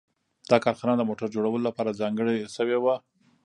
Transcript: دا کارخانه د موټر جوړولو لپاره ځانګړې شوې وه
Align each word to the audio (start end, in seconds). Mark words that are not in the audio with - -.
دا 0.49 0.57
کارخانه 0.65 0.95
د 0.97 1.01
موټر 1.09 1.27
جوړولو 1.35 1.65
لپاره 1.67 1.97
ځانګړې 2.01 2.35
شوې 2.55 2.77
وه 2.83 2.95